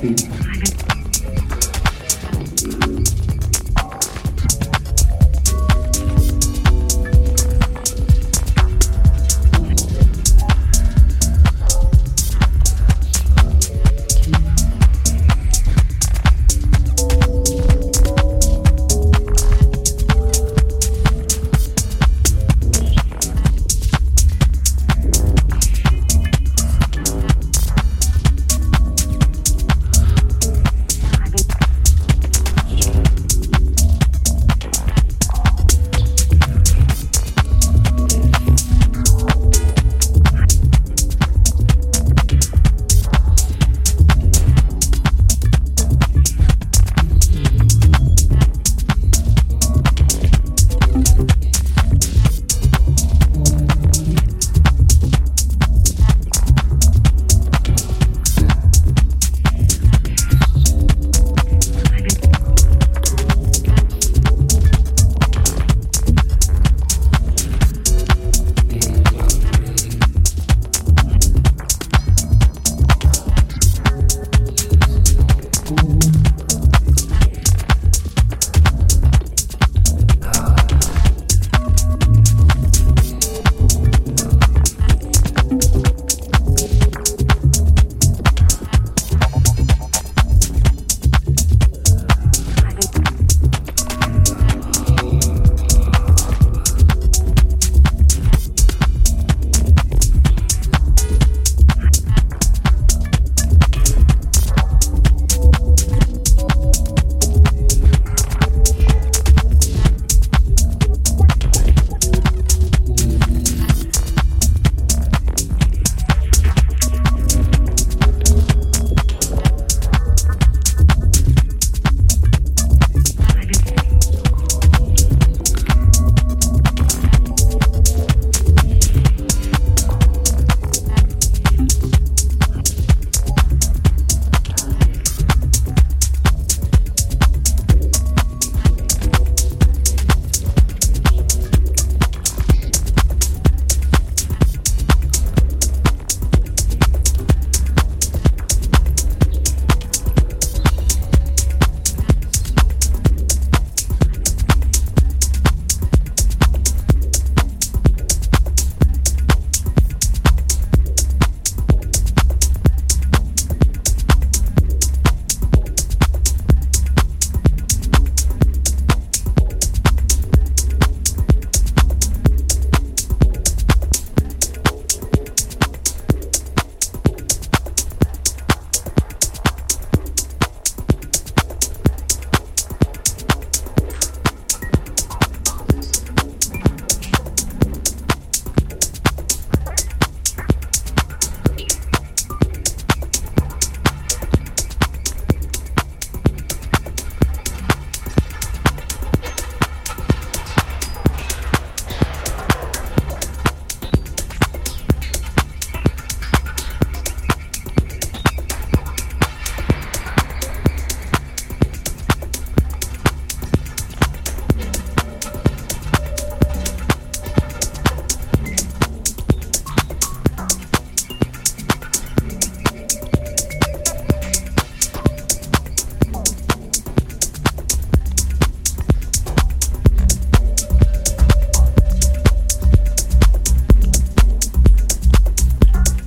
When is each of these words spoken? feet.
feet. 0.00 0.47